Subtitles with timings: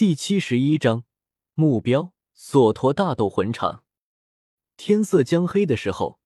[0.00, 1.04] 第七十一章
[1.52, 3.84] 目标：索托大斗魂场。
[4.78, 6.18] 天色将黑的时候，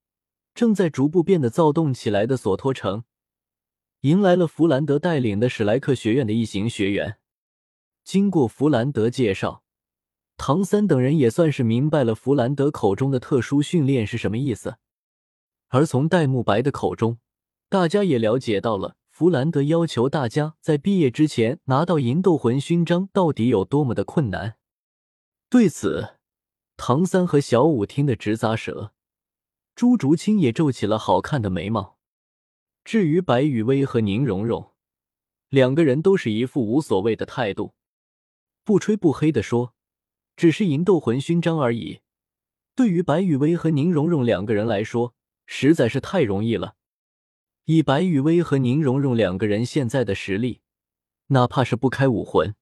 [0.55, 3.03] 正在逐步变得躁动起来的索托城，
[4.03, 7.19] 迎来了弗兰德带领的史莱克学院的一行学员。
[8.05, 9.65] 经过弗兰德介绍，
[10.37, 14.77] 唐三等人也算是明白了弗兰德口中的特殊训练是什么意思。
[15.71, 17.19] 而从戴沐白的口中，
[17.69, 18.95] 大家也了解到了。
[19.15, 24.57] 弗兰德要求大家在毕业之前拿到银斗魂勋章到底有多么的困难？
[25.49, 26.17] 对此，
[26.77, 28.93] 唐三和小舞听得直咂舌，
[29.77, 31.97] 朱竹清也皱起了好看的眉毛。
[32.85, 34.73] 至于白雨薇和宁荣荣，
[35.49, 37.75] 两个人都是一副无所谓的态度，
[38.65, 39.75] 不吹不黑的说
[40.35, 42.01] ：“只是银斗魂勋章而已。”
[42.75, 45.15] 对于白雨薇和宁荣荣两个人来说，
[45.47, 46.75] 实在是太容易了。
[47.67, 50.61] 以白雨薇和宁荣荣两个人现在的实力，
[51.29, 52.55] 哪怕是不开武魂，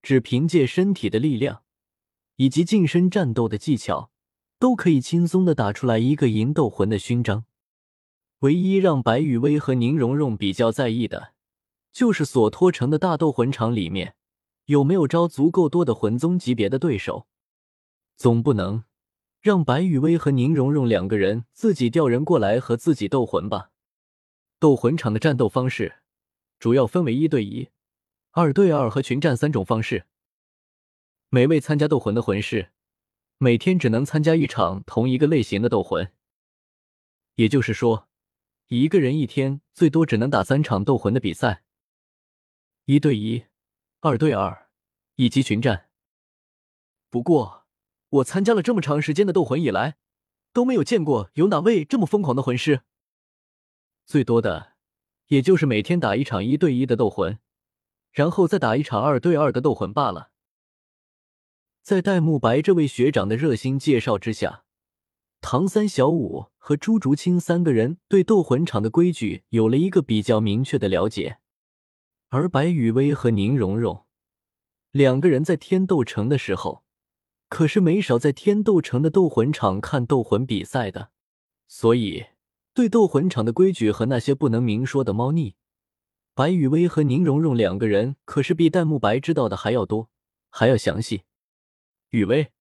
[0.00, 1.62] 只凭借身体的力量
[2.36, 4.12] 以及近身战斗的技巧，
[4.60, 7.46] 都可以轻松的打出来一个银斗魂的勋章。
[8.40, 11.32] 唯一让白雨薇和宁荣荣比较在意的，
[11.90, 14.14] 就是索托城的大斗魂场里面
[14.66, 17.26] 有没有招足够多的魂宗级别的对手。
[18.16, 18.84] 总不能
[19.40, 23.72] 让白雨薇和宁荣荣两个人自己调人过来和自己斗魂吧？
[24.60, 26.00] 斗魂场的战斗方式
[26.58, 27.68] 主要分为一对一、
[28.32, 30.06] 二对二和群战三种方式。
[31.28, 32.72] 每位参加斗魂的魂师
[33.36, 36.12] 每天只能参加一场同一个类型的斗魂，
[37.36, 38.08] 也就是说，
[38.66, 41.62] 一个人一天最多只能打三场斗魂的比赛。
[42.86, 43.44] 一对一、
[44.00, 44.70] 二对二
[45.14, 45.88] 以及群战。
[47.10, 47.66] 不过，
[48.08, 49.98] 我参加了这么长时间的斗魂以来，
[50.52, 52.82] 都没有见过有哪位这么疯狂的魂师。
[54.08, 54.72] 最多的，
[55.26, 57.38] 也就是每天打一场一对一的斗魂，
[58.10, 60.30] 然后再打一场二对二的斗魂罢了。
[61.82, 64.64] 在戴沐白这位学长的热心介绍之下，
[65.42, 71.40] 唐三、小五和朱竹清三个人对斗魂场的规矩有了一个比较明确的了解。
[72.30, 74.06] 而白雨薇和宁荣荣
[74.90, 76.82] 两个人在天斗城的时候，
[77.50, 81.10] 可是没少在天斗城的斗魂场看斗魂比赛的，
[81.66, 82.24] 所以。
[82.78, 85.56] 对斗魂场的规矩和那些不能明说的猫腻，
[86.32, 90.10] 白雨薇和宁荣荣两个人可是比戴沐白知道的还要多，
[90.48, 91.22] 还要详细。
[92.10, 92.52] 雨薇，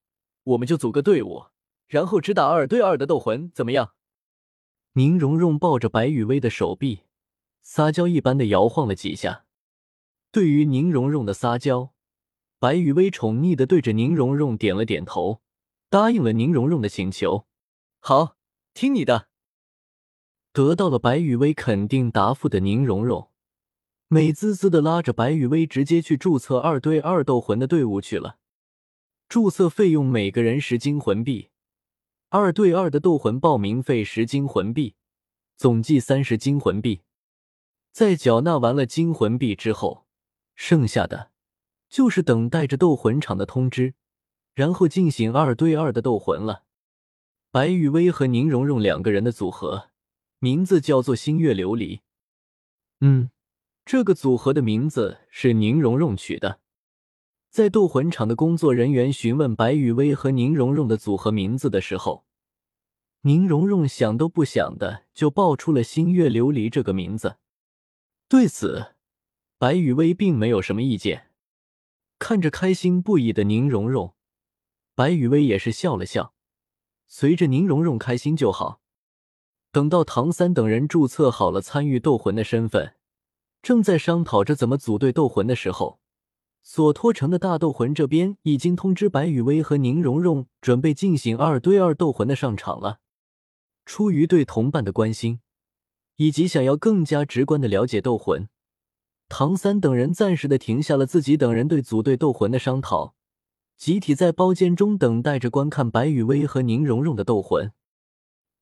[0.43, 1.43] 我们就组个队伍，
[1.85, 3.93] 然后只打二对二的斗魂，怎么样？
[4.93, 7.01] 宁荣荣抱着白雨薇的手臂，
[7.61, 9.45] 撒娇一般的摇晃了几下。
[10.31, 11.93] 对于宁荣荣的撒娇，
[12.57, 15.43] 白雨薇宠溺的对着宁荣荣点了点头，
[15.91, 17.45] 答应了宁荣荣的请求。
[17.99, 18.35] 好，
[18.73, 19.27] 听你的。
[20.57, 23.29] 得到了白雨薇肯定答复的宁荣荣，
[24.07, 28.39] 美滋滋的拉着白雨薇直接去注册二对二斗魂的队伍去了。
[29.29, 31.49] 注册费用每个人十金魂币，
[32.29, 34.95] 二对二的斗魂报名费十金魂币，
[35.55, 37.01] 总计三十金魂币。
[37.91, 40.07] 在缴纳完了金魂币之后，
[40.55, 41.29] 剩下的
[41.87, 43.93] 就是等待着斗魂场的通知，
[44.55, 46.63] 然后进行二对二的斗魂了。
[47.51, 49.91] 白雨薇和宁荣荣两个人的组合。
[50.39, 52.01] 名字叫做星月琉璃，
[52.99, 53.31] 嗯，
[53.83, 56.59] 这个组合的名字是宁荣荣取的。
[57.49, 62.25] 在斗魂场的工作人员询问白雨薇和宁荣荣的组合名字的时候，
[63.21, 67.37] 宁荣荣想都不想的就报出了星月琉璃这个名字。
[68.27, 68.93] 对此，
[69.57, 71.31] 白雨薇并没有什么意见。
[72.19, 74.13] 看着开心不已的宁荣荣，
[74.93, 76.35] 白雨薇也是笑了笑，
[77.07, 78.81] 随着宁荣荣开心就好。
[79.77, 82.95] 等到唐三等人注册好了参与斗魂的身份，
[83.61, 85.99] 正在商讨着怎么组队斗魂的时候，
[86.63, 93.01] 索托城的大斗魂这边已经通知白雨薇和宁荣荣准备进行二对二斗魂的上场了。
[93.85, 95.41] 出于对同伴的关心，
[96.15, 98.49] 以及想要更加直观的了解斗魂，
[99.29, 103.13] 唐三等人暂时的停下了自己等人对组队斗魂的商讨，
[103.77, 107.71] 集体在包间中等待着观看白雨薇和宁荣荣的斗魂。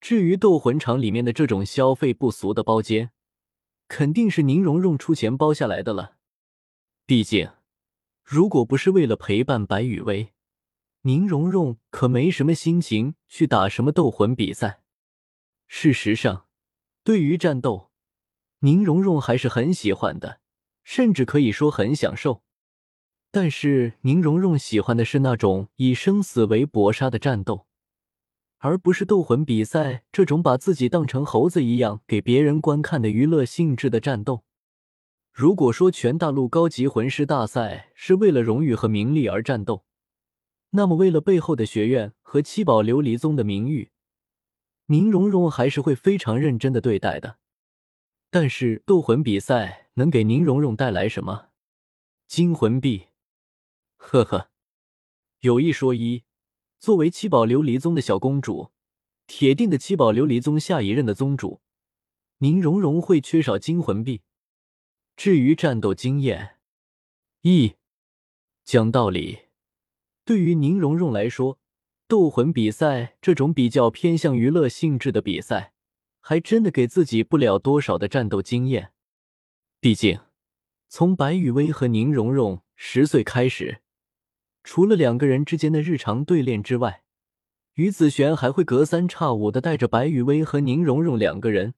[0.05, 3.09] 至于斗魂场里面的这种消费不俗的包间，
[3.87, 6.17] 肯定是宁荣荣出钱包下来的了。
[7.07, 7.49] 毕竟，
[8.23, 10.31] 如果不是为了陪伴白雨薇，
[11.01, 14.83] 宁荣荣可没什么心情去打什么斗魂比赛。
[15.65, 16.45] 事实上，
[17.03, 17.89] 对于战斗，
[18.59, 20.39] 宁荣荣还是很喜欢的，
[20.83, 22.43] 甚至可以说很享受。
[23.31, 27.64] 但是，宁荣荣喜欢的是那种以生死为搏杀的战斗。
[28.57, 34.43] 而不是斗魂比赛这种把自己当成猴子一样给别人观看的娱乐性质的战斗。
[35.31, 39.85] 如果说全大陆高级魂师大赛是为了荣誉和名利而战斗，
[40.71, 43.91] 那么为了背后的学院和七宝琉璃宗的名誉，
[44.87, 47.37] 宁荣荣还是会非常认真的对待的。
[48.29, 51.49] 但是斗魂比赛能给宁荣荣带来什么？
[52.27, 53.05] 金魂币？
[53.95, 54.49] 呵呵，
[55.39, 56.24] 有一说一，
[56.85, 58.69] 作为七宝琉璃宗的小公主，
[59.25, 61.59] 铁定的七宝琉璃宗下一任的宗主，
[62.37, 64.21] 宁荣荣会缺少金魂币。
[65.17, 66.57] 至于战斗经验，
[67.41, 67.73] 一
[68.63, 69.45] 讲道理，
[70.23, 71.57] 对于宁荣荣来说，
[72.07, 75.73] 斗魂比赛这种比较偏向娱乐性质的比赛，
[76.19, 78.91] 还真的给自己不了多少的战斗经验。
[79.79, 80.19] 毕竟，
[80.87, 83.81] 从白雨薇和宁荣荣十岁开始，
[84.65, 87.03] 除了两个人之间的日常对练之外，
[87.75, 91.75] 于子璇还会隔三差五的带着白雨薇和宁荣荣两个人。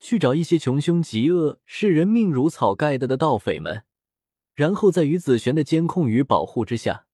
[0.00, 3.82] 去找一些穷凶极恶、视人命如草盖的的盗匪们，
[4.54, 7.06] 然后在于子璇的监控与保护之下，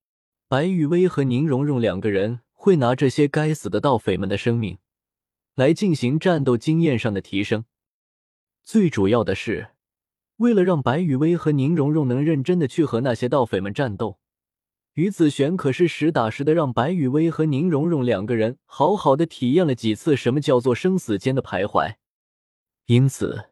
[0.49, 4.77] 白雨薇和宁荣荣两个人会拿这些该死的盗匪们的生命
[5.55, 7.65] 来进行战斗经验上的提升。
[8.63, 9.69] 最主要的是，
[10.37, 14.19] 为了让白雨薇和宁荣荣能认真的去和那些盗匪们战斗，
[14.95, 21.97] 于子璇可是实打实的让白雨薇和宁荣荣两个人好好的体验了几次什么叫做生死间的徘徊。
[22.87, 23.51] 因此，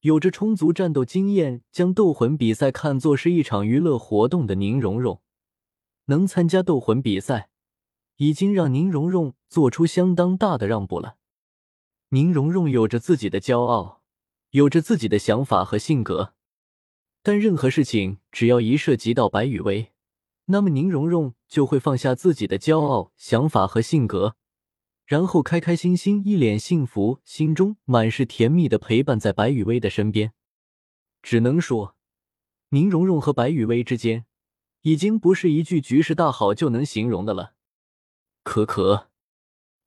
[0.00, 5.20] 有着充足战斗经验，将斗魂比赛看作是一场娱乐活动的宁荣荣，
[6.06, 7.50] 能参加斗魂比赛，
[8.16, 11.16] 已经让宁荣荣做出相当大的让步了。
[12.10, 14.02] 宁荣荣有着自己的骄傲，
[14.52, 16.32] 有着自己的想法和性格，
[17.22, 19.92] 但任何事情只要一涉及到白雨薇，
[20.50, 24.36] 那么宁荣荣就会放下自己的骄傲、想法和性格。
[25.04, 30.32] 然后开开心心，一脸幸福，心中满是甜蜜的陪伴在白雨薇的身边。
[31.22, 31.96] 只能说，
[32.70, 34.26] 宁荣荣和白雨薇之间，
[34.82, 37.54] 已经不是一句局势大好就能形容的了。
[38.42, 39.08] 可可，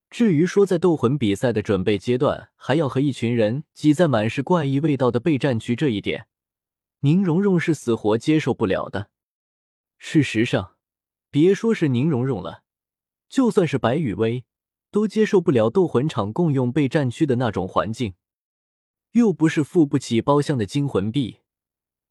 [0.09, 6.27] 至于说在斗魂比赛的准备阶段，还要和一群人挤在满是怪异味道的备战区这一点，
[6.99, 9.09] 宁荣荣是死活接受不了的。
[10.03, 10.75] 事实上，
[11.29, 12.63] 别说是宁荣荣了，
[13.29, 14.45] 就算是白雨薇。
[14.89, 18.15] 都接受不了斗魂场共用备战区的那种环境，
[19.11, 21.37] 又不是付不起包厢的金魂币，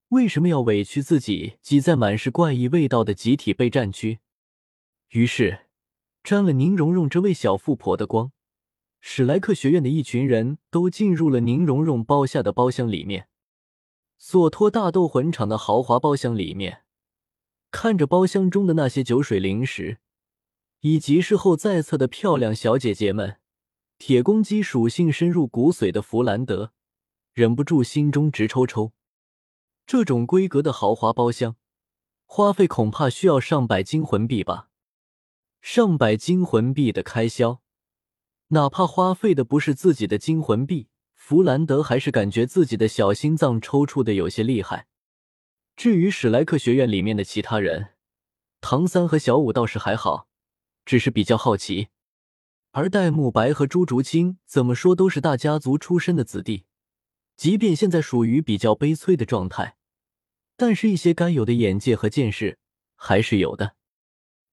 [0.08, 4.20] 为什么要委屈自己挤在满是怪异味道的集体备战区？
[5.10, 5.66] 于是，
[6.22, 8.32] 沾了宁荣荣这位小富婆的光，
[9.00, 13.28] 史莱克学院的一群人都进入了宁荣荣包下的包厢里面。
[14.16, 16.84] 索托大斗魂场的豪华包厢里面，
[17.70, 19.98] 看着包厢中的那些酒水零食。
[20.80, 23.36] 以及事后在侧的漂亮小姐姐们，
[23.98, 26.72] 铁公鸡属性深入骨髓的弗兰德
[27.34, 28.92] 忍不住心中直抽抽。
[29.86, 31.56] 这种规格的豪华包厢，
[32.24, 34.70] 花费恐怕需要上百金魂币吧？
[35.60, 37.60] 上百金魂币的开销，
[38.48, 44.86] 哪怕花费的不是自己的金魂币，弗兰德还是感觉自己的小心脏抽搐的有些厉害。
[45.80, 47.94] 至于史莱克学院里面的其他人，
[48.60, 50.28] 唐三和小五倒是还好。
[50.84, 51.88] 只是比较好奇，
[52.72, 56.66] 而戴沐白和朱竹清怎么说都是大家族出身的子弟，
[57.34, 59.78] 即便现在属于比较悲催的状态，
[60.54, 62.58] 但是一些该有的眼界和见识
[62.94, 63.74] 还是有的。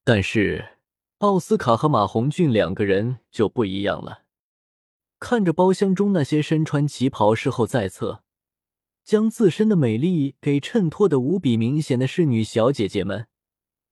[0.06, 0.78] 但是
[1.18, 4.24] 奥斯卡和马红俊两个人就不一样了，
[5.20, 8.24] 看着包厢中那些身穿旗袍、侍候在侧，
[9.08, 13.28] 将自身的美丽给衬托的无比明显的侍女小姐姐们。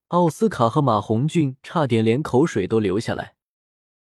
[0.10, 3.35] 奥斯卡和马红俊差点连口水都流下来。